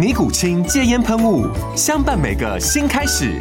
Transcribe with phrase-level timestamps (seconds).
[0.00, 1.46] 尼古清戒烟喷雾，
[1.76, 3.38] 相伴每个新开始。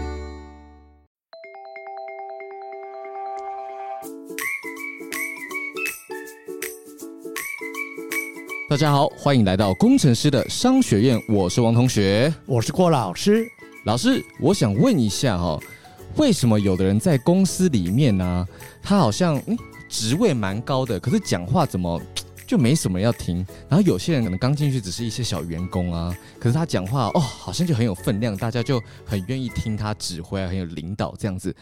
[8.69, 13.49] 大家好，欢迎来到工程师的商学院，我是王同学，我是郭老师。
[13.85, 15.57] 老师，我想问一下哈，
[16.17, 18.45] 为什么有的人在公司里面呢、啊，
[18.83, 22.01] 他好像嗯职位蛮高的，可是讲话怎么？
[22.49, 31.55] 就没什么要听，然后有些人可能刚进去只是一些小员工啊，可是他讲话哦，好像就很有分量，大家就很愿意听他指挥，很有领导这样子。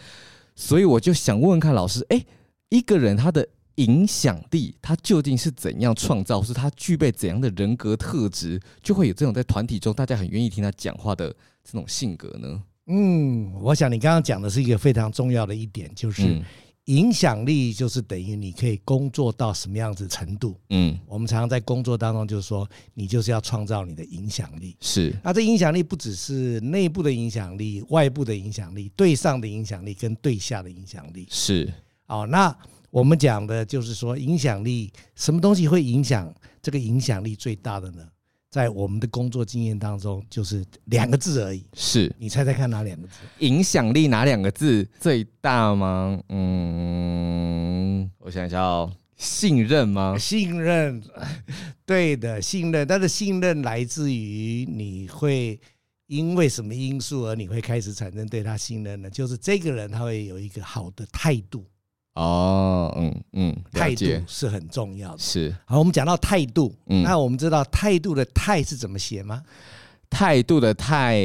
[0.55, 2.25] 所以我就想问问看老师，哎，
[2.69, 11.27] 一个人他的影响力，他究竟是怎样创造，是他具备怎样的人格特质，就会有这种在团体中大家很愿意听他讲话的
[11.65, 12.63] 这种性格呢？
[12.85, 16.41] 嗯，我想你刚刚讲的是一个非常重要的一点，就是。
[16.87, 20.57] 嗯影响力就是等于你可以工作到什么样子程度。
[20.69, 24.75] 嗯，我们常常在工作当中就是说，你就是要创造你的影响力。
[24.79, 31.27] 是，那这影响力不只是内部的影响力，外部的影响力，对上的影响力跟对下的影响力。
[31.29, 31.71] 是，
[32.07, 32.55] 哦，那
[32.89, 38.07] 我们讲的就是说，影响力什么东西会影响这个影响力最大的呢？
[38.57, 41.63] 在我们的工作经验当中，就是两个字而已。
[41.75, 43.13] 是，你猜猜看哪两个字？
[43.45, 46.19] 影响力哪两个字最大吗？
[46.29, 50.17] 嗯，我想一下哦，信任吗？
[50.17, 51.03] 信任，
[51.85, 52.87] 对的，信任。
[52.87, 55.61] 但是信任来自于你会
[56.07, 59.09] 因为什么因素而你会开始产生对他信任呢？
[59.11, 61.63] 就是这个人他会有一个好的态度。
[62.17, 65.19] 哦，嗯嗯，态度是很重要的。
[65.19, 69.43] 是，好，我们讲到态度，嗯，那我们知道态度的“态”是怎么写吗？
[70.09, 71.19] 态度的“态”，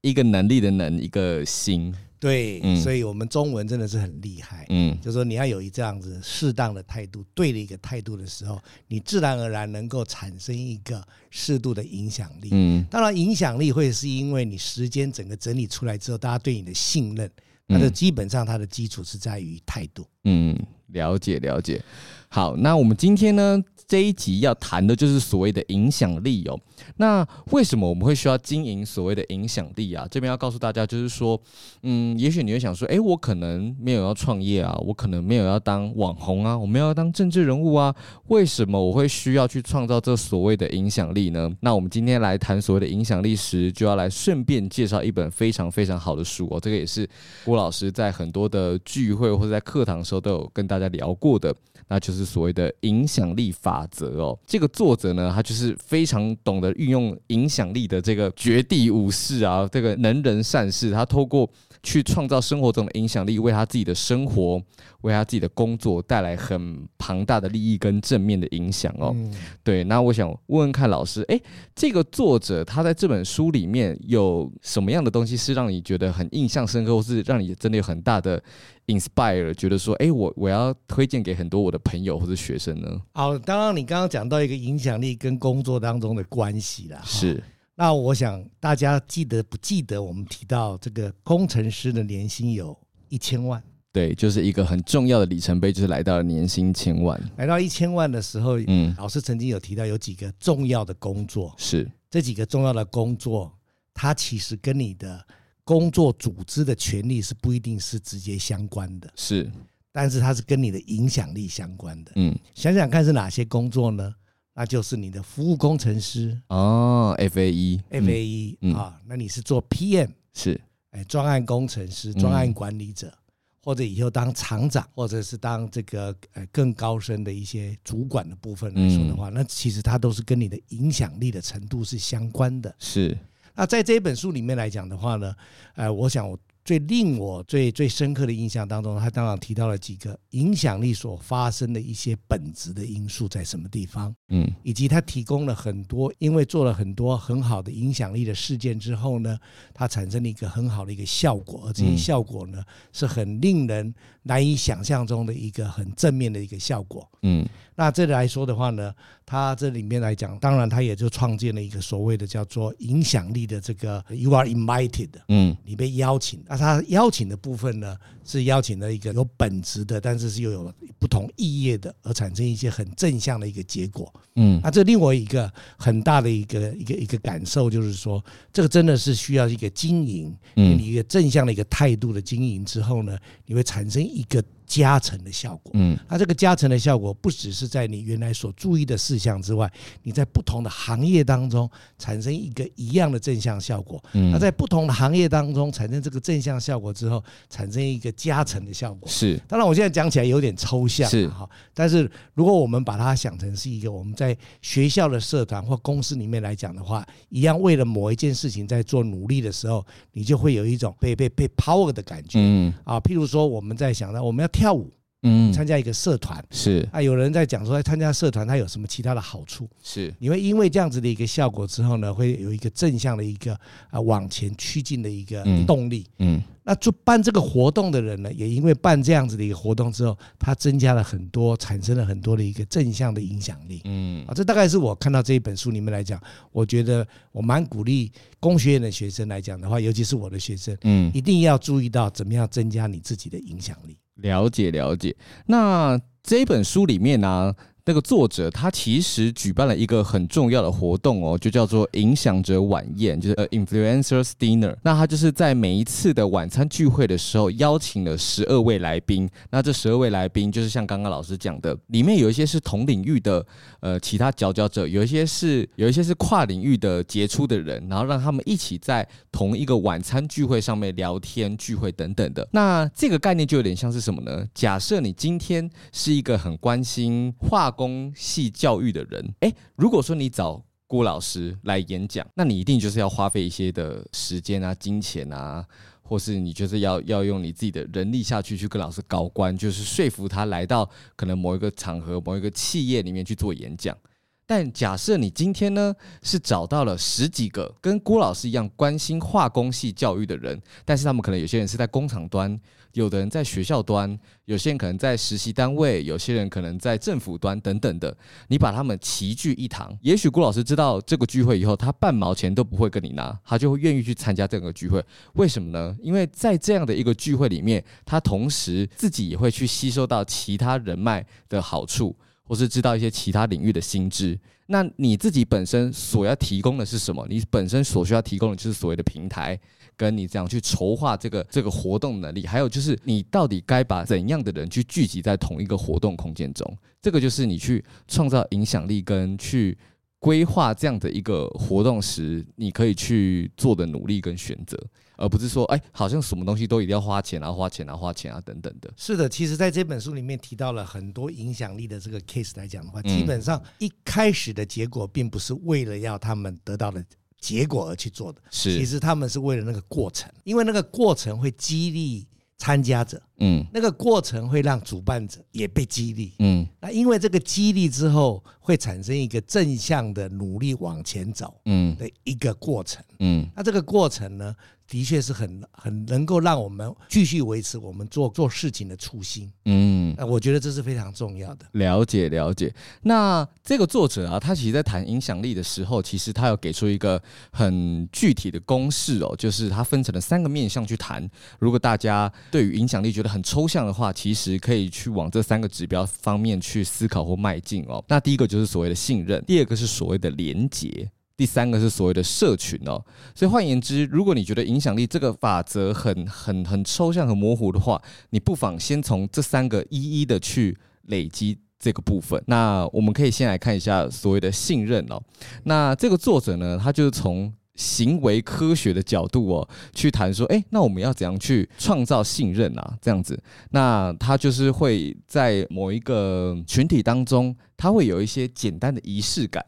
[0.00, 1.94] 一个能力的“能”，一个心。
[2.18, 4.64] 对，嗯，所以我们中文真的是很厉害。
[4.70, 8.58] 嗯，就是说你要有一这样子适当的态度，对的一个态度的时候，
[8.88, 12.48] 你自然而然能够产生一个适度的影响力。
[12.52, 17.30] 嗯，当然影响力会是因为你时间整个整理出来之后，大家对你的信任。
[17.66, 20.06] 那这基本上它的基础是在于态度。
[20.24, 20.54] 嗯，
[20.88, 21.82] 了解了解。
[22.28, 26.58] 好，那我们今天呢，这一集要谈的就是所谓的影响力哦。
[26.96, 30.06] 那为什么我们会需要经营所谓的影响力啊？
[30.10, 31.40] 这边要告诉大家，就是说，
[31.82, 37.94] 嗯，也许你会想说，诶，我可能没有要创业啊，我可能没有要当网红啊，我没有要当政治人物啊，
[38.28, 41.50] 为什么我会需要去创造这所谓的影响力呢？
[41.60, 46.58] 那我们今天来谈所谓的影响力时，就要来顺便介绍一本非常非常好的书哦。
[46.60, 47.08] 这个也是
[47.44, 51.54] 郭老师在很多的聚会或者在课堂的时候都有跟大家聊过的。
[51.88, 54.38] 那就是所谓的影响力法则哦。
[54.46, 60.90] 这个作者呢，他就是非常懂得运用影响力的这个绝地武士啊，这个能人善事。
[60.90, 61.48] 他透过
[61.84, 64.60] 去创造生活中的影响力，为他自己的生活，
[65.02, 69.12] 为他自己的工作带来很庞大的利益跟正面的影响哦。
[69.14, 71.38] 嗯、对，那我想问问看老师，哎，
[71.76, 78.42] 这个作者他在这本书里面有什么样的东西是让你觉得很印象深刻，或是让你真的有很大的
[78.86, 82.88] inspire，觉得说，哎，我我要推荐给很多我的朋友或者学生呢？
[83.12, 87.00] 好，当然你刚刚讲到一个影响力跟工作当中的关系啦。
[87.04, 87.42] 是。
[87.76, 92.76] 那我想大家记得不记得我们提到这个工程师的年薪有
[93.08, 93.62] 一千万？
[93.92, 97.20] 对，就是一个很重要的里程碑，就是来到了年薪千万。
[97.36, 103.52] 来到一千万的时候，嗯，老师曾经有提到有几个重要的工作，是这几个重要的工作，
[103.92, 105.24] 它其实跟你的
[105.62, 109.50] 工作组织的权利是不一定是直接相关的，是，
[109.92, 112.12] 但是它是跟你的影响力相关的。
[112.16, 114.14] 嗯，想想看是哪些工作呢？
[114.54, 116.40] 那就是你的服务工程师。
[116.48, 120.60] 哦，FAE，FAE 啊，那你是做 PM 是，
[120.90, 123.18] 哎，专案工程师、专案管理者，嗯、
[123.64, 132.72] 或者以后当厂长，或者是当这个呃更高深的一些主管的部分来说的话，嗯、那其实它都是跟你的影响力的程度是相关的。
[132.78, 133.18] 是，
[133.54, 135.34] 那在这一本书里面来讲的话呢，
[135.74, 149.38] 呃，我想我最令我最最深刻的印象当中，他当然提到了几个影响力所发生的一些本质的因素在什么地方，嗯，以及他提供了很多，因为做了很多很好的影响力的事件之后呢，
[149.74, 152.64] 它产生了一个很好的一个效果，而这些效果呢
[152.94, 158.90] 是很令人难以想象中的一个很正面的一个效果，嗯，那这里来说的话呢，
[159.26, 166.42] 他这里面来讲，当然他也就创建了一个所谓的叫做影响力的这个 “you are invited”，嗯，你被邀请。
[166.54, 174.12] 那他邀请的部分呢，是邀请了一个有本质的，但是是又有不同意义的，而产生一些很正向的一个结果。
[174.36, 184.40] 嗯，那这另外一个很大的一个一个一个感受就是说，这个真的是需要一个经营，你，一个正向的一个态度的经营之后呢，你会产生一个。
[184.66, 189.70] 加成的效果，嗯，那这个加成的效果不只是在你原来所注意的事项之外，
[190.02, 199.38] 你在不同的行业当中产生一个一样的正向效果，嗯，那在不同的行业当中产生这个正向效果之后，产生一个加成的效果，是。
[199.46, 201.28] 当然，我现在讲起来有点抽象，是。
[201.28, 201.48] 哈。
[201.74, 212.72] 但是如果我们把它想成是一个我们在学校的社团或公司里面来讲的话，一样为了某一件事情在做努力的时候，你就会有一种被被被 power 的感觉，嗯。
[212.84, 214.53] 啊，譬如说我们在想到我们要。
[214.54, 214.88] 跳舞，
[215.24, 219.68] 嗯，参加一个社团是啊，有人在讲说，参加社团它有什么其他的好处？
[219.82, 223.58] 是，你会因为这样子的一个效果之后呢，会有一个正向的一个
[223.90, 226.06] 啊往前趋进的一个动力。
[226.18, 233.80] 嗯，那就办这个活动的人呢，也因为办这样子的一个活动之后，他增加了很多，产生了很多的一个正向的影响力。
[233.84, 236.20] 嗯，啊，这大概是我看到这一本书里面来讲，
[236.52, 243.96] 我觉得我蛮鼓励工学院的学生来讲的话，尤其是我的学生，嗯，一定要注意到怎么样增加你自己的影响力。
[244.16, 245.16] 了解了解，
[245.46, 247.54] 那这本书里面呢、
[247.86, 254.74] 那个作者他其实举办了一个很重要的活动哦，就叫做影响者晚宴，就是呃 Influencers Dinner。
[254.82, 259.28] 那他就是在每一次的晚餐聚会的时候，邀请了十二位来宾。
[259.50, 263.44] 那这十二位来宾就是像刚刚老师讲的，里面有一些是同领域的
[263.80, 272.48] 呃其他佼佼者，有一些是有一些是跨领域的杰出的人，然后让他们一起在同一个晚餐聚会上面聊天聚会等等的。
[272.52, 274.42] 那这个概念就有点像是什么呢？
[274.54, 285.66] 假设你今天是一个很关心化工系教育的人，诶，如果说你找郭老师来演讲，那你一定就是要花费一些的时间啊、金钱啊，
[286.02, 293.96] 或是你就是要要用你自己的人力下去去跟老师搞关，就是说服他来到可能某一个场合、某一个企业里面去做演讲。
[294.46, 302.58] 但假设你今天呢是找到了十几个跟郭老师一样关心化工系教育的人，但是他们可能有些人是在工厂端。
[302.92, 308.16] 有的人在学校端，有些人可能在实习单位，有些人可能在政府端等等的。
[308.46, 315.04] 你把他们齐聚一堂，也许郭老师知道这个聚会以后，他半毛钱都不会跟你拿，他就会愿意去参加这个聚会。
[315.32, 315.96] 为什么呢？
[316.00, 324.38] 因为在这样的一个聚会里面，他同时自己也会去吸收到其他人脉的好处，或是知道一些其他领域的新知。
[324.66, 327.26] 那你自己本身所要提供的是什么？
[327.28, 329.58] 你本身所需要提供的就是所谓的平台。
[329.96, 339.78] 跟你这样去筹划这个这个活动能力，还有就是你到底该把怎样的人去聚集在同一个活动空间中，这个就是你去创造影响力跟去
[340.24, 344.74] 规划这样的一个活动时，你可以去做的努力跟选择，
[345.18, 348.90] 而不是说哎，好像什么东西都一定要花钱啊，花钱啊，花钱啊等等的。
[348.96, 357.04] 是的，其实在这本书里面提到了很多影响力的这个 case 来讲的话，基本上一开始的结果并不是为了要他们得到的。
[357.38, 362.26] 结果而去做的，是其实他们是为了那个过程，因为那个过程会激励
[362.64, 371.94] 参加者，嗯，那个过程会让主办者也被激励，嗯，那因为这个激励之后会产生一个正向的努力往前走，嗯。
[371.98, 374.56] 的一个过程，嗯，那这个过程呢？
[374.88, 381.66] 的确是很很能够让我们继续维持我们做做事情的初心，嗯，那我觉得这是非常重要的。
[381.72, 382.72] 了解了解。
[383.02, 391.28] 那这个作者啊，他其实在谈影响力的时候，其实他有给出一个很具体的公式哦，就是他分成了三个面向去谈。
[391.58, 398.04] 如果大家对于影响力觉得很抽象的话，其实可以去往这三个指标方面去思考或迈进哦。
[398.06, 401.10] 那第一个就是所谓的信任，第二个是所谓的连结。
[401.36, 408.00] 第三个是所谓的社群哦，所以换言之，如果你觉得影响力这个法则很很很抽象、很模糊的话，
[408.30, 410.76] 你不妨先从这三个一一的去
[411.08, 412.40] 累积这个部分。
[412.46, 415.20] 那我们可以先来看一下所谓的信任哦。
[415.64, 422.96] 那这个作者呢，他就是从行为科学的角度哦去谈说，诶，那我们要怎样去创造信任啊？
[423.02, 423.36] 这样子，
[423.70, 429.64] 那他就是会在某一个群体当中，他会有一些简单的仪式感。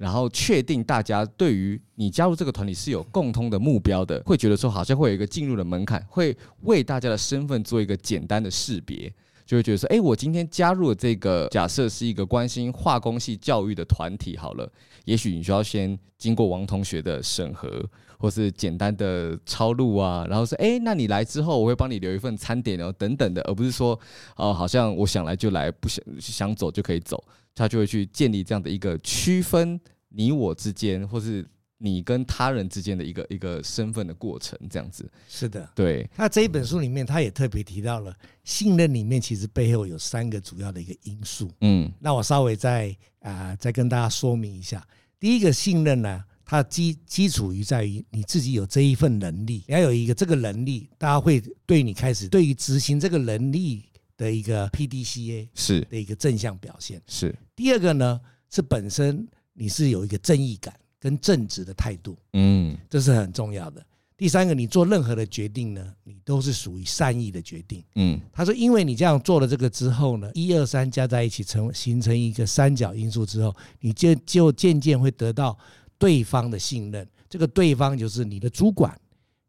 [0.00, 9.12] 然后确定大家对于你加入这个团体是有共通的目标的，会觉得说好像会有一个进入的门槛，会为大家的身份做一个简单的识别。
[9.50, 14.70] 就会觉得说，哎，我今天加入了这个，假设是一个关心化工系教育的团体，好了，
[15.06, 17.84] 也许你需要先经过王同学的审核，
[18.16, 23.98] 或是简单的抄录啊，然后说，哎，那你来之后，我会帮你留一份餐点哦，等等的，而不是说，
[24.36, 27.20] 哦，好像我想来就来，不想想走就可以走，
[27.52, 29.80] 他就会去建立这样的一个区分
[30.10, 31.44] 你我之间，或是。
[31.82, 36.06] 你跟他人之间的一个一个身份的过程，这样子是的，对。
[36.14, 41.50] 那这一本书里面，他也特别提到了信任里面其实背后有三个主要的一个因素。
[41.62, 44.86] 嗯，那我稍微再啊、呃、再跟大家说明一下。
[45.18, 53.86] 第一个信任呢，它基基础于在于你自己有这一份能力，你要有一个这个能力，大家会对你开始对于执行这个能力
[54.18, 57.00] 的一个 PDCA 是的一个正向表现。
[57.06, 57.34] 是。
[57.56, 58.20] 第二个呢，
[58.50, 60.74] 是本身你是有一个正义感。
[61.00, 63.84] 跟正直的态度，嗯，这是很重要的。
[64.16, 68.20] 第三个，你做任何的决定呢，你都是属于善意的决定，嗯。
[68.30, 75.58] 他说，因为你这样做了这个之后呢，一二三加在一起成形成一个三角因素之后，你就就渐渐会得到
[75.96, 77.08] 对方的信任。
[77.30, 78.94] 这个对方就是你的主管、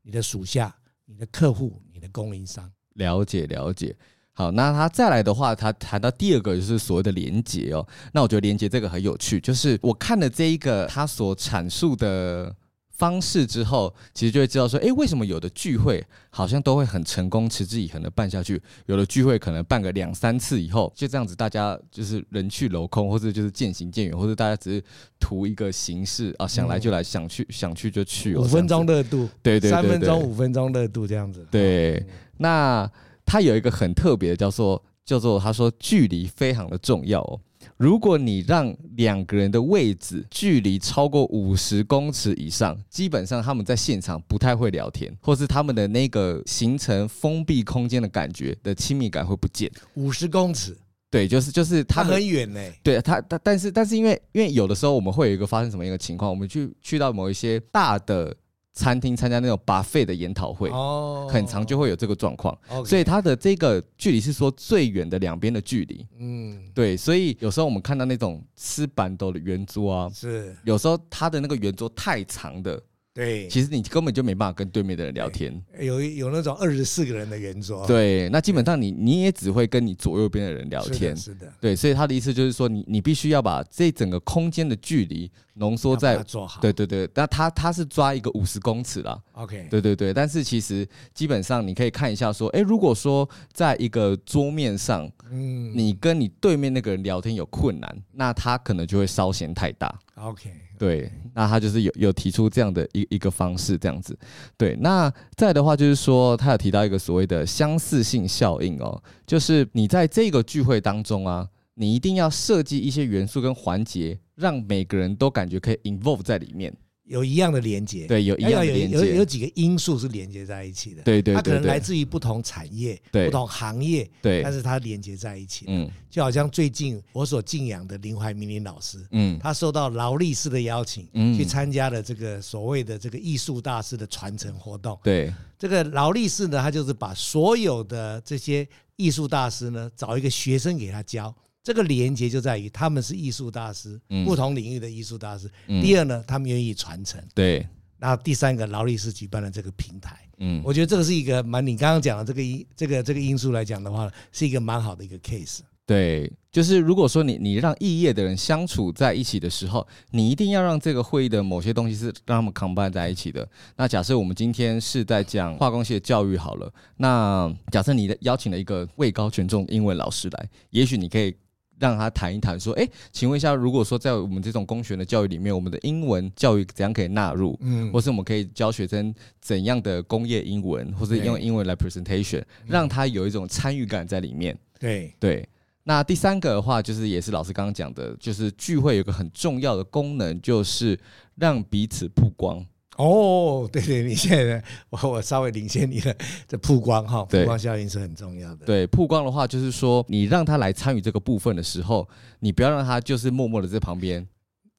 [0.03, 0.74] 你的属下、
[1.05, 2.72] 你的客户、你的供应商。
[2.93, 3.93] 了解，了解。
[4.34, 7.86] 好，那他再来的话，他谈到第二个就是所谓的连结哦。
[8.14, 12.56] 那我觉得连结这个很有趣，就是我看了这一个他所阐述的
[12.90, 24.84] 方式之后，其实就会知道说，诶，为什么有的聚会好像都会很成功、持之以恒的办下去，有的聚会可能办个两三次以后，就这样子，大家就是人去楼空，或者就是渐行渐远，或者大家只是
[25.20, 32.06] 图一个形式啊，想来就来，想去想去就去，五分钟热度，对对对，三分钟五分钟热度这样子，对，
[32.38, 32.90] 那。
[33.32, 37.40] 他有一个很特别的，叫做叫做他说距离非常的重要哦。
[37.78, 49.72] 如果你让两个人的位置距离超过五十公尺以上，基本上他们在现场不太会聊天，或是他们的那个形成封闭空间的感觉的亲密感会不见。
[49.94, 50.78] 五十公尺，
[51.10, 52.60] 对，就是就是他很远呢。
[52.84, 58.36] 对他，但但是但是因为因为有的时候我们会有一个发生什么一个情况，我们去去到某一些大的。
[58.74, 70.56] 餐厅参加那种 buffet 的研讨会，哦，很长就会有这个状况，所以它的这个距离是说最远的两边的距离，嗯，对，所以有时候我们看到那种吃板豆的圆桌啊，是。
[70.63, 72.82] 有时候它的那个圆桌太长的。
[73.13, 75.53] 对，其实你根本就没办法跟对面的人聊天。
[75.77, 77.86] 有有那种二十四个人的圆桌。
[77.86, 81.15] 对，那基本上你你也只会跟你左右边的人聊天。
[81.15, 81.53] 是的，是的。
[81.60, 86.62] 对，所以他的意思就是说你，你你必须要把这整个空间的距离浓缩在做好。
[86.62, 89.22] 对对对，那他他是抓一个五十公尺啦。
[89.34, 89.68] OK。
[89.70, 100.00] 对对对，但是其实基本上你可以看一下说，哎，如果说在一个桌面上，嗯，你跟你对面那个人聊天有困难，那他可能就会稍嫌太大。
[100.22, 104.16] OK，对，那他就是有有提出这样的一一个方式，这样子，
[104.56, 116.72] 对，那再的话就是说，他有提到一个所谓的相似性效应哦，就是你在这个聚会当中啊，你一定要设计一些元素跟环节，让每个人都感觉可以 involve 在里面。
[117.05, 141.34] 有一样的连接，对，有一样的连接，有有有几个因素是连接在一起的，对对，它可能来自于不同产业、不同行业，对，但是它连接在一起，嗯，就好像最近我所敬仰的林怀民林老师，嗯，他受到劳力士的邀请，嗯，去参加了这个所谓的这个艺术大师的传承活动，对，这个劳力士呢，他就是把所有的这些艺术大师呢，找一个学生给他教。
[141.63, 145.50] 这个连接就在于他们是艺术大师，嗯、不同领域的艺术大师。
[145.68, 147.22] 嗯、第二呢，他们愿意传承。
[147.36, 147.68] 对。
[148.00, 150.18] 然后第三个，劳力士举办的这个平台。
[150.39, 155.60] 嗯，我觉得这个是一个蛮，你刚刚讲的这个因，这个这个因素来讲的话，是一个蛮好的一个 case。
[155.86, 163.48] 对，就是如果说你你让异业的人相处在一起的时候，你一定要让这个会议的某些东西是让他们 combine 在一起的。
[163.75, 171.36] 那假设我们今天是在讲化工系的教育好了，那假设你邀请了一个位高权重英文老师来，也许你可以。
[171.82, 177.58] 让他谈一谈，说，哎，请问一下，如果说在我们这种公学的教育里面，我们的英文教育怎样可以纳入？
[177.62, 179.12] 嗯，或是我们可以教学生
[179.42, 184.56] 怎样的工业英文，或是用英文来 presentation，让他有一种参与感在里面。
[184.80, 185.50] 对对。
[185.84, 190.98] 那第三个的话，就是也是老师刚刚讲的，就是聚会有个很重要的功能，就是
[191.34, 192.64] 让彼此曝光。
[192.98, 196.14] 哦，对对，你现在我我稍微领先你了，
[196.48, 198.66] 这曝光哈，曝光效应是很重要的。
[198.66, 202.08] 对，曝光的话，就是说你让他来参与这个部分的时候，
[202.40, 204.28] 你不要让他就是默默的在旁边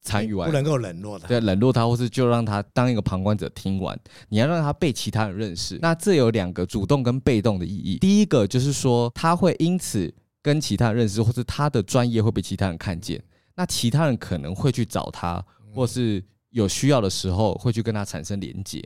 [0.03, 3.99] 参与完，不能够冷落他，对，冷落他，或是就让他当一个旁观者听完。
[4.29, 5.79] 你要让他被其他人认识。
[5.81, 7.99] 那这有两个主动跟被动的意义。
[7.99, 13.21] 第一个就是说，他会因此跟其他人认识，或是他的专业会被其他人看见。
[13.57, 15.43] 那其他人可能会去找他。
[15.75, 18.83] 或是有需要的时候会去跟他产生连接。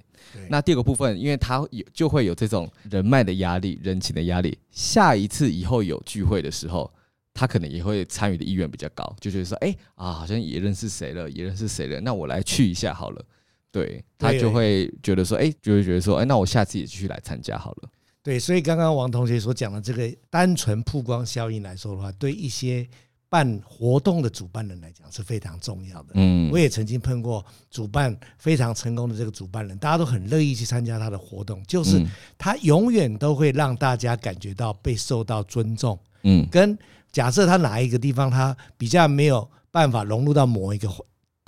[0.49, 4.59] 那第二个部分，因为他有就会有这种人脉的压力、人情的压力。
[4.71, 6.91] 下一次以后有聚会的时候，
[7.35, 13.25] 他可能也会参与的意愿比较高，就觉得说，哎啊，好像也认识谁了，也认识谁了，那我来去一下好了。
[13.71, 17.91] 对，他就会觉得说，哎，就会觉得说，哎，那我下次也继续来参加好了。
[18.23, 22.89] 对，所以刚刚王同学所讲的这个单纯曝光效应来说的话，对一些
[23.29, 26.11] 办活动的主办人来讲是非常重要的。
[26.15, 32.05] 嗯，我也曾经碰过主办非常成功的这个主办人，大家都很乐意去参加他的活动，就是
[32.39, 35.99] 他永远都会让大家感觉到被受到尊重。
[36.23, 36.79] 嗯，跟
[37.13, 40.89] 假设他哪一个地方他比较没有办法融入到某一个。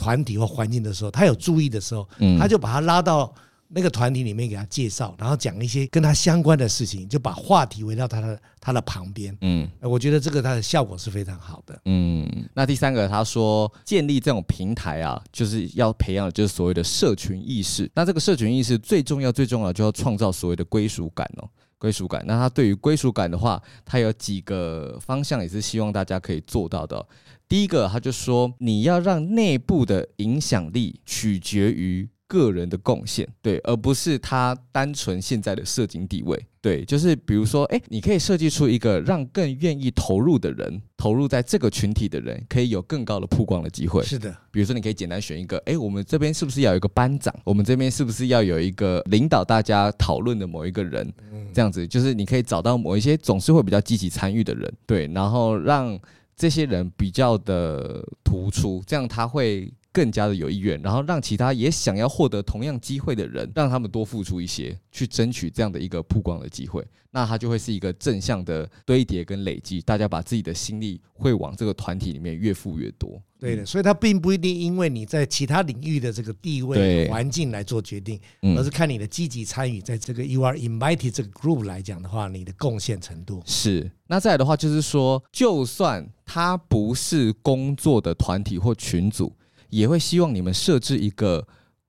[0.00, 2.08] 团体或环境的时候，他有注意的时候，
[2.38, 3.34] 他就把他拉到
[3.70, 9.36] 那个团体里面给他介绍，然后讲一些跟他相关的事情，就把话题围绕他的他的旁边。
[9.42, 11.78] 嗯，我觉得这个他的效果是非常好的。
[11.84, 17.90] 嗯，那第三个他说建立这种平台啊，就是要培养就是所谓的社群意识。
[17.94, 22.24] 那这个社群意识最重要最重要就要创造所谓的归属感哦，归属感。
[22.26, 27.06] 那他对于归属感的话，他有几个方向也是希望大家可以做到的。
[27.46, 44.04] 第一个，他就说你要让内部的影响力取决于个人的贡献，对，而不是他单纯现在的社经地位，对，就是比如说，哎，你可以设计出一个让更愿意投入的人，投入在这个群体的人，可以有更高的曝光的机会。
[44.04, 47.34] 是的，比如说你可以简单选一个，哎，我们这边是不是要有一个班长？
[47.44, 51.10] 我们这边是不是要有一个领导大家讨论的某一个人？
[51.54, 55.98] 这样子，就是你可以找到某一些总是会比较积极参与的人，对，然后让。
[56.40, 73.20] 这些人比较的突出，这样他会更加的有意愿，然后让其他也想要获得同样机会的人，让他们多付出一些，去争取这样的一个曝光的机会，那他就会是一个正向的堆叠跟累积，大家把自己的心力会往这个团体里面越付越多。
[73.40, 78.20] 对的，所以它并不一定因为你在其他领域的这个地位环境来做决定，
[78.56, 83.40] 而是看你的积极参与，在这个 you are invited 这个 group 来讲的话，你的贡献程度。
[83.46, 83.88] 是。
[84.08, 89.32] 那再来的话，就是说，就算他不是工作的团体或群组，
[89.70, 91.46] 也会希望你们设置一个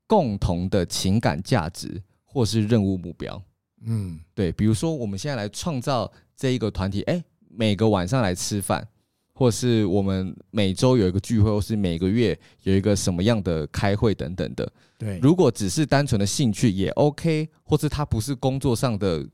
[0.07, 3.41] 共同的情感价值或是任务目标。
[3.85, 8.87] 嗯，对，比如说我们现在来创造这一个团体，哎，每个晚上来吃饭。
[9.31, 14.69] 或是我们每周有一个聚会，或是每个月有一个什么样的开会等等的。
[14.97, 19.25] 对，如果只是单纯的兴趣也 OK，或是它不是工作上的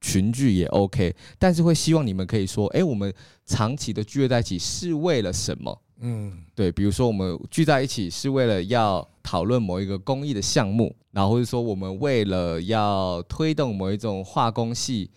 [0.00, 3.12] 群聚也 OK，但是会希望你们可以说，哎，我们
[3.44, 5.82] 长期的聚会在一起是为了什么？
[6.02, 15.10] 嗯，对，比如说我们聚在一起是为了要讨论某一个公益的项目，然后或者说我们为了要推动某一种化工系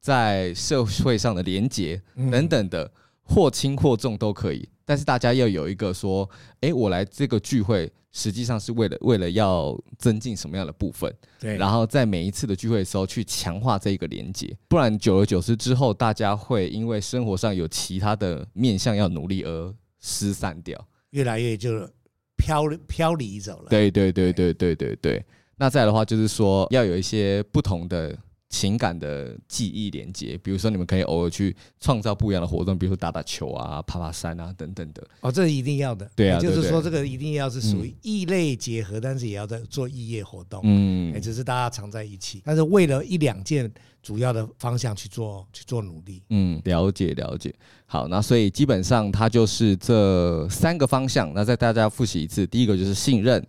[0.00, 2.90] 在社会上的连结等等的。
[3.22, 6.28] 或轻或重都可以，但是大家要有一个说，
[6.62, 11.14] 哎，我来这个聚会实际上是为了为了要增进什么样的部分？
[11.38, 21.88] 对，然后在每一次的聚会的时候去强化这一个连接，不然久而久之之后，大家会因为生活上有其他的面向要努力而失散掉，越来越就
[22.36, 23.68] 飘飘离走了。
[23.68, 25.24] 对对对对对对对。
[25.56, 28.18] 那再来的话就是说，要有一些不同的。
[28.50, 35.06] 情感的记忆连接，比如说你们可以偶尔去创造不一样的活动，比如说打打球啊、爬爬山啊等等的。
[35.20, 36.10] 哦，这是一定要的。
[36.16, 40.60] 对啊，就是说这个一定要是属于异类结合，嗯、但是也要在做异业活动。
[40.64, 46.20] 嗯，只是大家常在一起，但是为了一两件主要的方向去做去做努力。
[46.30, 47.54] 嗯，了解了解。
[47.86, 51.32] 好，那所以基本上它就是这三个方向。
[51.32, 53.46] 那再大家复习一次，第一个就是信任。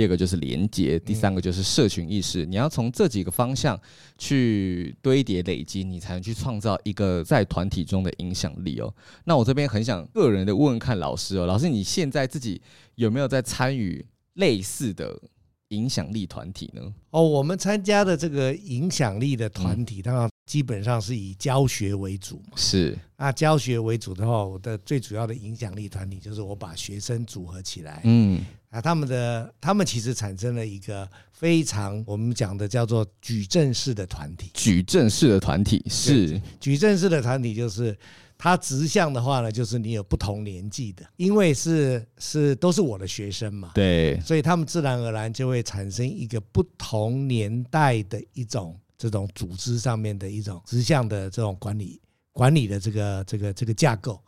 [0.00, 2.46] 第二个就是连接，第三个就是社群意识。
[2.46, 3.78] 你要从这几个方向
[4.16, 8.90] 去堆叠累积，你才能去创造一个在团体中的影响力哦。
[9.24, 12.62] 那我这边很想个人的问问看老师哦，老师你现在自己
[12.94, 14.02] 有没有在参与
[14.36, 15.20] 类似的
[15.68, 16.80] 影响力团体呢？
[17.10, 22.40] 哦，我们参加的这个影响力的团体，当然基本上是以教学为主。
[22.56, 28.00] 是，啊教学为主的话，我的最主要的影响力团体就是我把学生组合起来。
[28.04, 28.42] 嗯。
[28.70, 34.48] 啊，他们的他们其实产生了一个非常我们讲的叫做矩阵式的团体。
[34.54, 37.96] 矩阵式的团体是矩阵式的团体，就是
[38.38, 54.22] 它直向的话呢，就是你有不同年纪的，因为是是都是我的学生嘛，对，所以他们自然而然就会产生一个不同年代的一种这种组织上面的一种直向的这种管理管理的这个这个这个架构。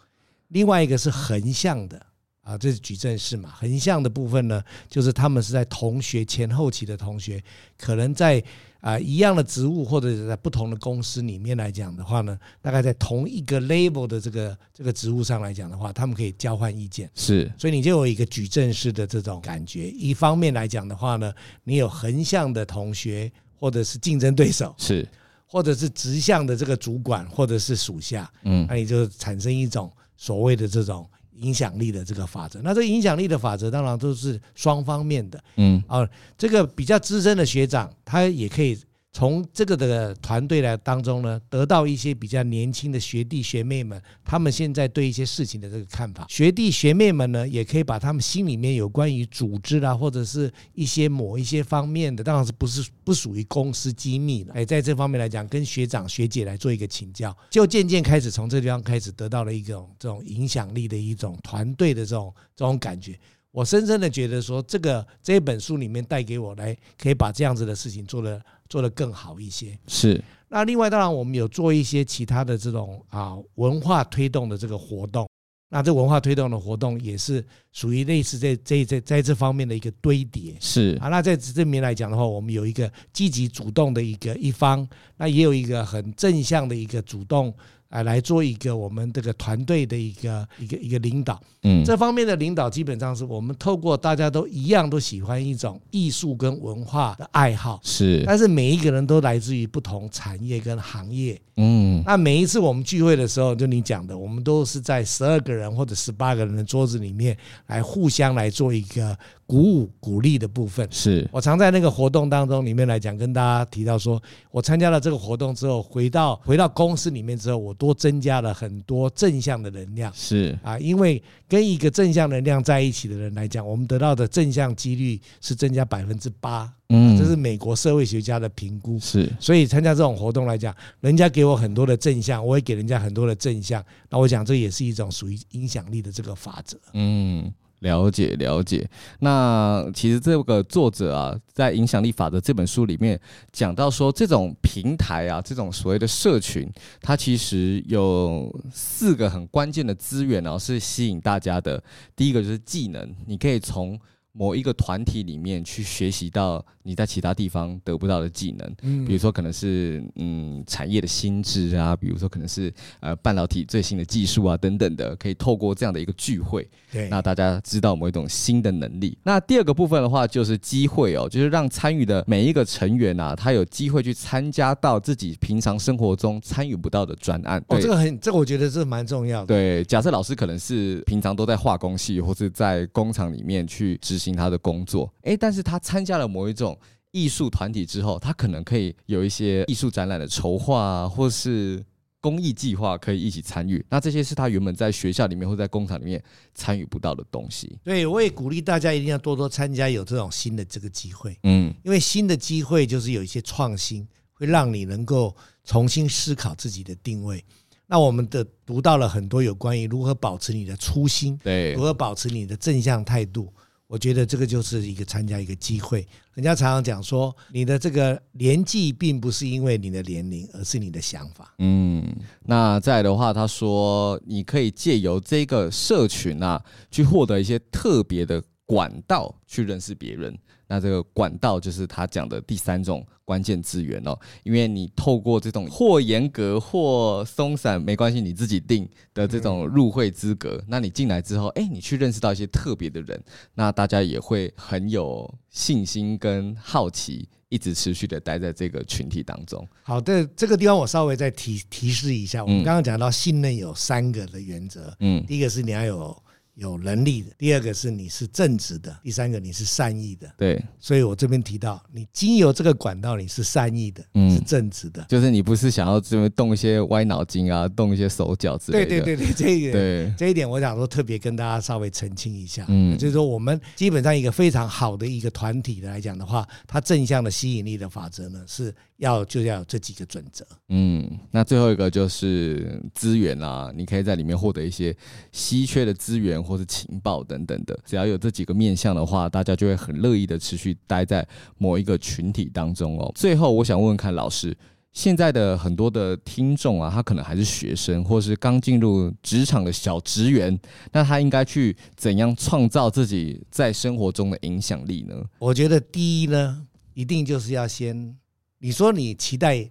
[0.49, 2.07] 另外一个是横向的。
[2.43, 3.51] 啊，这是矩阵式嘛？
[3.51, 7.43] 横向的部分呢，就是他们是在同学前后期的同学，
[7.79, 8.41] 可能在
[8.81, 17.09] 啊、呃、一样的职务，或者是在不同的公司里面来讲的话呢，大概在同一个 label 的这个这个职务上来讲的话，他们可以交换意见。
[17.15, 19.89] 是，所以你就有一个矩阵式的这种感觉。
[19.91, 25.09] 一方面来讲的话呢，你有横向的同学或者是竞争对手，是，
[25.47, 31.09] 或者是直向的这个主管或者是属下，嗯，那你就产生一种所谓的这种。
[31.43, 38.79] 影响力的这个法则，那这个影响力的法则当然都是双方面的，嗯啊，这个比较资深的学长，他也可以。
[39.13, 46.25] 从这个的团队来当中呢，得到一些比较年轻的学弟学妹们，他们现在对一些事情的这个看法。
[46.31, 54.55] 学弟学妹们呢，也可以把他们心里面有关于组织啦，或者是一些某一些方面的，当然是不是不属于公司机密了。
[54.55, 63.19] 哎，在这方面来讲，跟学长学姐来做一个请教，就渐渐开始从这地方开始得到了一种这种影响力的一种团队的这种这种感觉。
[63.53, 69.79] 我深深的觉得说，这个这一本书里面带给我来，可以把这样子的事情做得做得更好一些。
[69.87, 70.23] 是。
[70.49, 75.29] 那另外，当然我们有做一些其他的这种啊文化推动的这个活动。
[75.69, 80.55] 那这文化推动的活动也是属于类似在这在在这方面的一个堆叠。
[80.59, 80.99] 是。
[81.01, 84.87] 啊，那在这面来讲的话，我们有一个积极主动的一个一方，
[85.19, 87.55] 那也有一个很正向的一个主动。
[87.93, 109.17] 来来做一个我们这个团队的一个一个一个领导，嗯，这方面的领导基本上是我们透过大家都一样都喜欢一种艺术跟文化的爱好，是，但是每一个人都来自于不同产业跟行业，嗯，那每一次我们聚会的时候，就你讲的，我们都是在十二个人或者十八个人的桌子里面来互相来做一个。
[109.53, 114.19] 鼓舞、鼓励的部分，是我常在那个活动当中里面来讲，跟大家提到说，
[114.51, 120.11] 我参加了这个活动之后，回到回到公司里面之后，我多增加了很多正向的能量。
[120.15, 126.73] 是啊，因为跟一个正向能量在一起的人来讲，我们得到的正向几率是增加百分之八。
[126.89, 128.99] 嗯，这是美国社会学家的评估。
[128.99, 133.85] 是，所以参加这种活动来讲，人家给我很多的正向，我也给人家很多的正向。
[134.09, 136.79] 那我想这也是一种属于影响力的这个法则。
[136.95, 137.53] 嗯。
[137.83, 143.21] 了解了解，那其实这个作者啊，在《影响力法则》这本书里面
[143.53, 146.69] 讲到说，这种平台啊，这种所谓的社群，
[147.01, 151.83] 它其实有四个很关键的资源啊，是吸引大家的。
[152.15, 153.99] 第一个就是技能，你可以从
[154.33, 169.17] 某一个团体里面去学习到你在其他地方得不到的技能，嗯，比如说可能是嗯产业的心智啊，比如说可能是呃半导体最新的技术啊等等的，可以透过这样的一个聚会，对，那大家知道某一种新的能力。
[169.23, 177.63] 那第二个部分的话就是机会哦，就是让参与的每一个成员啊，他有机会去参加到自己平常生活中参与不到的专案。
[177.69, 179.47] 哦，这个很，这个我觉得这蛮重要的。
[179.47, 186.79] 对，假设老师可能是平常都在化工系或是在工厂里面去执行他的工作，诶，但是他参加了某一种
[187.11, 191.85] 艺术团体之后，他可能可以有一些艺术展览的筹划啊，或是
[192.21, 193.85] 公益计划可以一起参与。
[193.91, 196.23] 那这些是他原本在学校里面或在工厂里面
[196.55, 197.77] 参与不到的东西。
[197.83, 201.37] 对，我也鼓励大家一定要多多参加有这种新的这个机会。
[201.43, 207.45] 嗯，因为新的机会就是有一些创新，会让你能够重新思考自己的定位。
[207.89, 213.53] 那我们的读到了很多有关于如何保持你的初心，对，如何保持你的正向态度。
[213.93, 216.09] 我觉得这个就是一个参加一个机会。
[216.33, 221.55] 人家常常讲说，你的这个年纪并不是因为你的年龄，而是你的想法。
[221.59, 222.03] 嗯，
[222.47, 230.35] 那再的话，他说你可以借由这个社群啊，去获得一些特别的管道去认识别人。
[230.73, 249.69] 那这个管道就是他讲的第三种关键资源哦，因为你透过这种或严格或松散没关系，你自己定的这种入会资格，那你进来之后，哎，你去认识到一些特别的人，那大家也会很有信心跟好奇，一直持续的待在这个群体当中。
[249.83, 256.23] 好的，这个地方我稍微再提提示一下，我们刚刚讲到信任有三个的原则，嗯，第一个是你要有。
[256.55, 260.31] 有能力的，第二个是你是正直的，第三个你是善意的。
[260.37, 268.87] 对，所以我这边提到，你经由这个管道，你是善意的，嗯是正直的，就是你不是想要这么动一些歪脑筋啊，动一些手脚之类的。
[268.87, 272.67] 对对对对，这一点，对这一点，我想说特别跟大家稍微澄清一下。
[272.69, 278.75] 嗯，就是说我们基本上一个非常好的一个团体来讲的话，它正向的吸引力的法则呢是。
[279.03, 280.47] 要就要有这几个准则。
[280.69, 284.97] 嗯，那最后一个就是资源啊，你可以在里面获得一些
[285.33, 287.79] 稀缺的资源或是情报等等的。
[287.85, 291.27] 只要有这几个面向的话，大家就会很乐意的持续待在
[291.59, 293.11] 某一个群体当中哦。
[293.15, 294.57] 最后，我想问问看老师，
[294.93, 300.57] 现在的很多的听众啊，他可能还是学生，或是刚进入职场的小职员，
[300.93, 305.17] 那他应该去怎样创造自己在生活中的影响力呢？
[305.41, 308.17] 我觉得第一呢，一定就是要先。
[308.65, 309.69] 你说你期待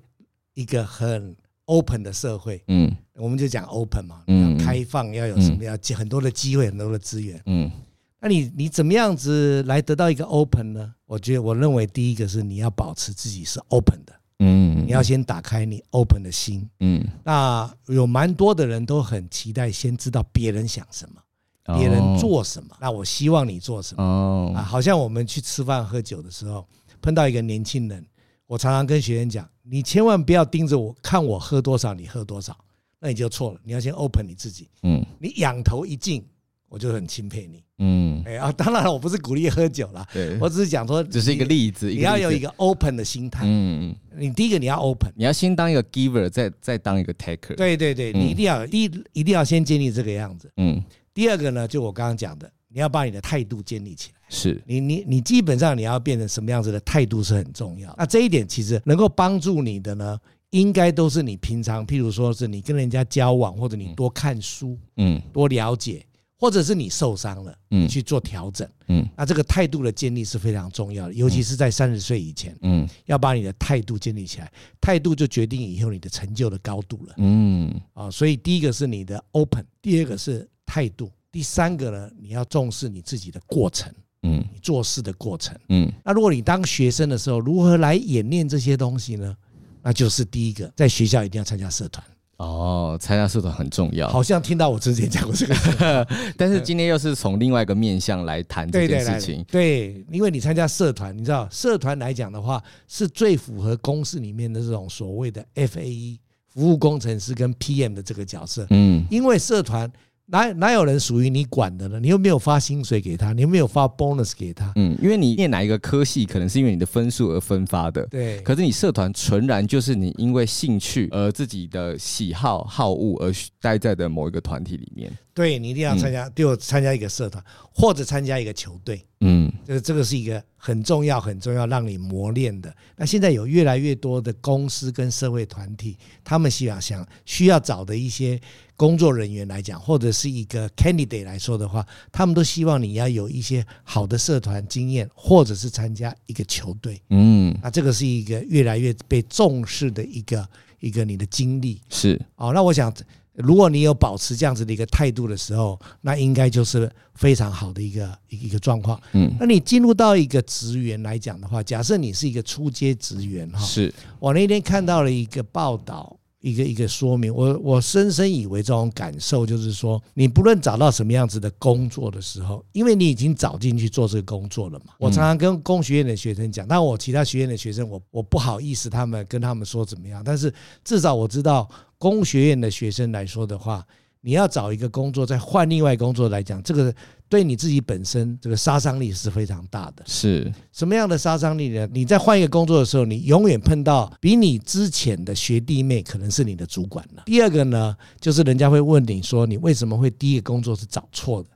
[0.53, 7.71] 一个很 open 的社会，嗯，我们就讲 open 嘛，嗯，要开放，要有什么，要很多的机会，很多的资源，嗯，
[8.19, 10.93] 那你你怎么样子来得到一个 open 呢？
[11.05, 26.67] 我觉得我认为第一个是你要保持自己是 open 的，嗯，你要先打开你 open 的心，嗯，那有蛮多的人都很期待先知道别人想什么，别人做什么，那我希望你做什么，哦，啊，好像我们去吃饭喝酒的时候
[27.01, 28.05] 碰到一个年轻人。
[28.51, 32.53] 我常常跟学员讲，你千万不要盯着我看我喝多少，你喝多少，
[32.99, 33.61] 那你就错了。
[33.63, 36.21] 你要先 open 你自己，嗯，你仰头一敬，
[36.67, 50.83] 我就很钦佩你，嗯，哎啊，当然了，我不是鼓励喝酒啦，对，我只是讲说，只是一个例子，你要有一个 open 的心态，嗯，你第一个你要 open，你要先当一个 giver，再再当一个 taker，对对对，你一定要第一一定要先建立这个样子，嗯，
[51.13, 52.51] 第二个呢，就我刚刚讲的。
[52.73, 54.63] 你要把你的态度建立起来，是。
[54.65, 57.93] 你你你基本上你要变成什么样子的态度是很重要。
[57.97, 60.17] 那这一点其实能够帮助你的呢，
[60.51, 66.05] 应该都是你平常，譬如说是你跟人家交往，或者你多看书，嗯，多了解，
[66.37, 81.11] 或者是你受伤了，嗯，去做调整，嗯，那这个态度的建立是非常重要的，尤其是在三十岁以前，嗯，要把你的态度建立起来，态度就决定以后你的成就的高度了，嗯，啊，所以第一个是你的 open，第二个是态度。
[81.31, 83.89] 第三个呢，你要重视你自己的过程，
[84.23, 85.91] 嗯，做事的过程，嗯。
[86.05, 89.35] 那如果你当学生的时候，如何来演练这些东西呢？
[89.81, 92.05] 那就是第一个，在学校一定要参加社团。
[92.37, 94.07] 哦，参加社团很重要。
[94.07, 96.07] 好像听到我之前讲过这个，
[96.37, 99.43] 但是今天又是从另外一个面向来谈这件事情。
[99.45, 108.67] 对，因为你参加社团，你知道，社团来讲的话，是最符合公司里面的这种所谓的 FAE 服务工程师跟 PM 的这个角色。
[108.69, 109.91] 嗯，因为社团。
[110.31, 111.99] 哪哪有人属于你管的呢？
[111.99, 114.71] 你又没有发薪水给他，你又没有发 bonus 给他。
[114.77, 118.05] 嗯，因为你念哪一个科系，可能是因为你的分数而分发的。
[118.07, 118.39] 对。
[118.39, 125.11] 可是你社团纯然就是你因为兴趣而自己的喜好好恶而待在的某一个团体里面。
[125.33, 129.05] 对，你一定要参加，就参加一个社团，或者参加一个球队。
[129.19, 132.73] 嗯，这个这个是一个很重要、很重要让你磨练的。
[132.97, 138.37] 那现在有越来越多的公司跟社会团体，他们需要想需要找的一些
[138.75, 147.01] 工作人员来讲，或者是一个 candidate 来说的话，他们都希望你要有一些好的社团经验，或者是参加一个球队。
[147.09, 150.45] 嗯，那这个是一个越来越被重视的一个
[150.81, 151.79] 一个你的经历。
[151.89, 152.93] 是哦，那我想。
[153.35, 159.01] 如果你有保持这样子的一个态度的时候，那应该就是非常好的一个一个状况。
[159.13, 174.93] 嗯，那你进入到一个职员来讲的话，假设你是一个初阶职员哈，是我那天看到了一个报道，一个一个说明，我我深深以为这种感受就是说，你不论找到什么样子的工作的时候，因为你已经找进去做这个工作了嘛。
[174.97, 181.69] 我常常跟工学院的学生讲，但我其他学院的学生，我我不好意思他们跟他们说怎么样，但是至少我知道。
[182.01, 183.85] 工学院的学生来说的话，
[184.21, 186.91] 你要找一个工作，再换另外工作来讲，这个
[187.31, 190.03] 对你自己本身这个杀伤力是非常大的。
[190.05, 191.87] 是什么样的杀伤力呢？
[191.93, 197.23] 你在换一个工作的时候，你永远碰到比你之前的学弟妹可能是你的主管了。
[197.25, 201.49] 第二个呢，就是人家会问你说，你为什么会第一个工作是找错的？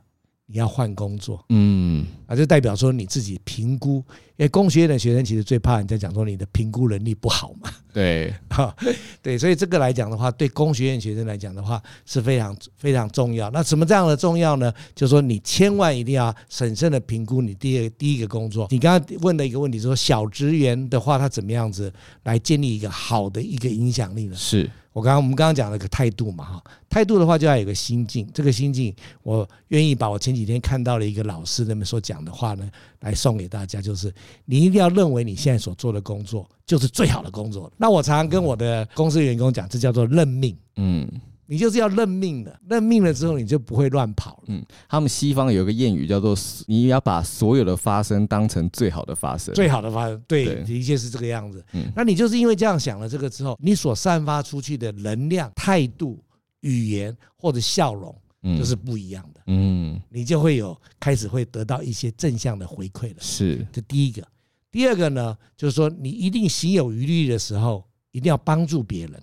[0.47, 3.95] 你要换工作，嗯，啊，就代表说你自己评估，
[4.37, 8.75] 因为工学院的学生其实最怕人家讲说你的评估能力不好嘛，对， 哈，
[9.23, 13.49] 对，所以这个来讲的话，对工学院学生来讲的话是非常非常重要。
[13.49, 14.71] 那什么这样的重要呢？
[14.93, 18.67] 就是说你千万一定要审慎的评估你第二个第一个工作。
[18.69, 21.91] 你刚刚问的一个问题说，小职员的话，他怎么样子
[22.23, 24.35] 来建立一个好的一个影响力呢？
[24.35, 24.69] 是。
[24.95, 34.09] 我刚刚我们刚刚讲了个态度嘛哈，态度的话就要有个心境，这个心境我愿意把我前几天看到了一个老师那么所讲的话呢，来送给大家，就是
[34.45, 37.69] 你一定要认为你现在所做的工作就是最好的工作。
[37.75, 41.05] 那我常常跟我的公司员工讲，这叫做认命，嗯。
[41.47, 44.43] 你就是要认命的，认命了之后你就不会乱跑了。
[44.47, 46.35] 嗯，他们西方有一个谚语叫做
[46.67, 51.63] “你要把所有的发生当成最好的发生”，最好的发生，对，的确是这个样子。
[51.73, 56.23] 嗯，那你就是因为这样想了这个之后，你所散发出去的能量、态度、
[56.61, 58.15] 语言或者笑容，
[58.57, 59.41] 就是不一样的。
[59.47, 63.17] 嗯，你就会有开始会得到一些正向的回馈了。
[63.19, 64.25] 是，这第一个。
[64.71, 69.21] 第二个呢，就是说你一定心有余力的时候，一定要帮助别人。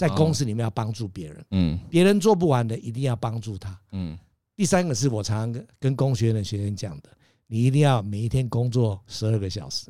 [0.00, 4.18] 在公司里面要帮助别人，嗯，别人做不完的一定要帮助他，嗯。
[4.56, 7.10] 第三个是我常常跟跟工学院的学生讲的，
[7.46, 9.88] 你一定要每一天工作十二个小时，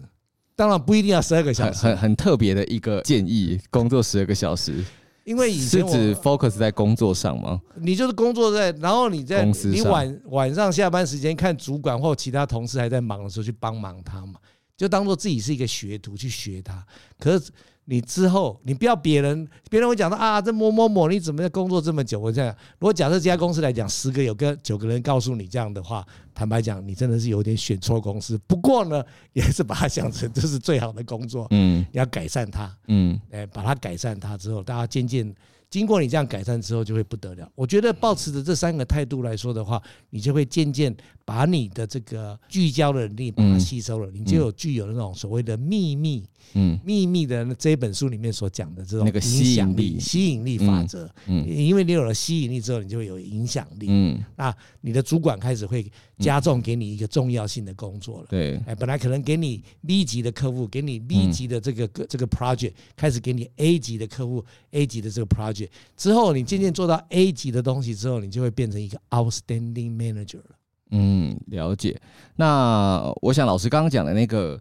[0.56, 4.84] 当然不一定要十二个小时，很很特别的一个建议，工作十二个小时，
[5.22, 7.60] 因为以前是指 focus 在工作上吗？
[7.76, 14.40] 你就是工作在，然后你在你晚晚上下班时间看主管或其他同事还在忙的时候去帮忙他嘛。
[14.76, 16.82] 就当做自己是一个学徒去学他。
[17.18, 17.52] 可是
[17.90, 22.20] 你之后，你不要别人，别人会讲到啊，这某某某你怎么工作这么久？
[22.20, 28.38] 我这样，如果假设这家公司来讲，十个有个九个人告诉你这样的话，坦白讲，你真的是有点选错公司。
[28.46, 35.34] 不过呢，也是把它想成这是最好的工作，嗯，你要改善它，嗯，哎，把它改善它之后，大家渐渐。
[35.70, 37.50] 经过你这样改善之后，就会不得了。
[37.54, 39.80] 我觉得抱持着这三个态度来说的话，
[40.10, 46.24] 你就会渐渐把你的这个聚焦的能力把它吸收了，你就有具有那种所谓的秘密。
[46.54, 55.86] 嗯，秘密的这一本书里面所讲的这种那个吸引力、吸引力法则，嗯，因为你有了吸引力之后，你就会有影响力，嗯，那你的主管开始会
[56.18, 65.59] 加重给你一个重要性的工作了，对，哎，本来可能给你 B 级的客户，给你 B 级的这个这个 project，开始给你 A 级的客户，A 级的这个 project
[65.96, 70.56] 之后，你渐渐做到 A 级的东西之后，你就会变成一个 outstanding manager 了。
[70.90, 72.00] 嗯，了解。
[72.36, 74.60] 那我想老师刚刚讲的那个。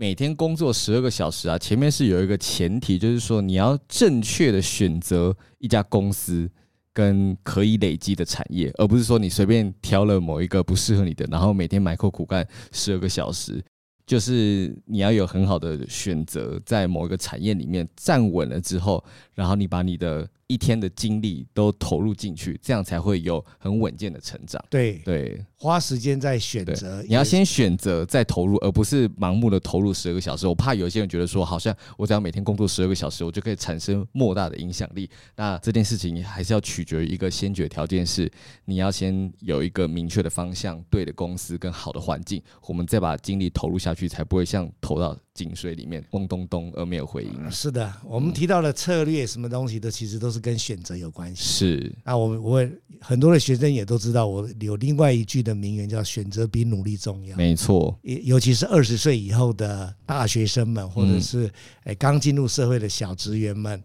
[0.00, 6.48] 每天工作十二个小时啊，前面是有一个前提，就是说你要正确的选择一家公司
[6.92, 13.60] 跟可以累积的产业，而不是说你随便挑了某一个不适合你的，然后每天埋头苦干十二个小时。
[14.08, 20.28] 就是你要有很好的选择，在某一个产业里面站稳了之后，然后你把你的。
[20.48, 24.62] 一天的精力都投入进去，这样才会有很稳健的成长。
[24.68, 30.46] 对对，花时间在选择，你要先选择再投入，而不是盲目的投入十二个小时。
[30.46, 35.08] 我怕有些人觉得说，好像我只要每天工作十二个小时，我就可以产生莫大的影响力。
[35.36, 38.30] 那这件事情还是要取决于一个先决条件，是
[38.64, 45.14] 你要先有一个明确的方向、对的公司跟好的环境，我们再把精力投入下去，才不会像投到。
[45.44, 47.50] 井水里面嗡咚咚而没有回应。
[47.50, 51.42] 是的，我们提到的策略，什么东西的其实都是跟选择有关系。
[51.44, 51.92] 是。
[52.04, 52.68] 那我我
[53.00, 57.36] 很多的学生也都知道，我有另外一句的名言叫“选择比努力重要”。
[57.38, 57.96] 没错。
[58.02, 61.48] 尤其是二十岁以后的大学生们，或者是
[61.84, 63.80] 哎刚进入社会的小职员们，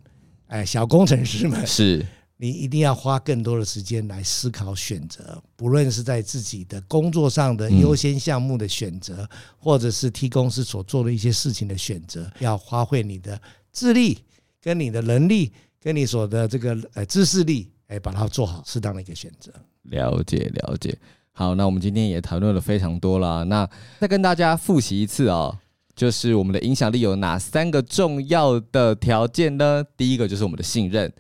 [0.47, 2.03] 哎小工程师们是。
[2.36, 13.39] 你一定要花更多的时间来思考选择，不论是在自己的工作上的优先项目的选择，或者是替公司所做的一些事情的选择，要花费你的
[13.72, 14.17] 智力、
[14.60, 19.54] 跟你的能力、跟你所的这个呃知识力，哎，把它做好适当的一个选择。
[19.84, 20.98] 了解了解，
[21.32, 23.69] 好，那我们今天也讨论了非常多了，那
[24.00, 25.58] 再跟大家复习一次哦，
[25.96, 29.86] 就是我们的影响力有哪三个重要的条件呢？
[29.96, 31.13] 第一个就是我们的信任。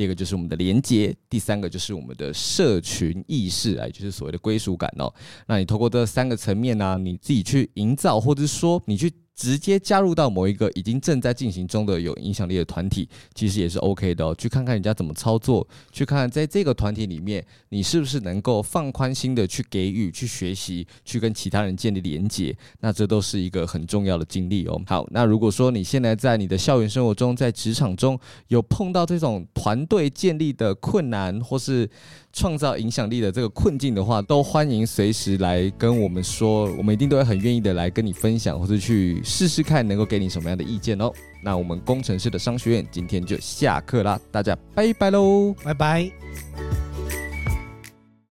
[0.00, 5.12] 第二个就是我们的连接，第三个就是我们的社群意识，哎，就是所谓的归属感哦。
[5.46, 9.12] 那你透过这三个层面呢，你自己去营造，或者说你去。
[9.40, 14.34] 直接加入到某一个已经正在进行中的有影响力的团体，其实也是 OK 的哦。
[14.36, 22.54] 去看看人家怎么操作，去看看在这个团体里面，你是不是能够放宽心的去给予、去学习、去跟其他人建立连接。
[22.80, 24.78] 那这都是一个很重要的经历哦。
[24.86, 31.88] 好，那如果说你现在在你的校园生活中，在职场中有碰到这种团队建立的困难，或是
[32.32, 41.12] 创造影响力的这个困境的话，都欢迎随时来跟我们说，我们一定都会很愿意的来跟你分享，或者去试试看能够给你什么样的意见哦。
[41.42, 46.89] 那我们工程师的商学院今天就下课啦，大家拜拜喽，拜拜。